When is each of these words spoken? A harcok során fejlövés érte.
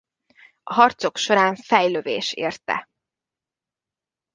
A 0.63 0.73
harcok 0.73 1.17
során 1.17 1.55
fejlövés 1.55 2.33
érte. 2.33 2.89